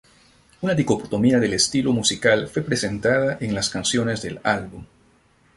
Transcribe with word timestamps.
Una 0.61 0.73
dicotomía 0.73 1.37
del 1.39 1.53
estilo 1.53 1.93
musical 1.93 2.47
fue 2.47 2.63
presentada 2.63 3.37
en 3.39 3.53
las 3.53 3.69
canciones 3.69 4.23
del 4.23 4.39
álbum. 4.41 4.83